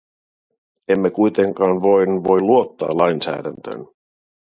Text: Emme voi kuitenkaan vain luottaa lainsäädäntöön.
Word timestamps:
Emme 0.87 1.07
voi 1.09 1.15
kuitenkaan 1.15 1.81
vain 1.81 2.47
luottaa 2.47 2.97
lainsäädäntöön. 2.97 3.85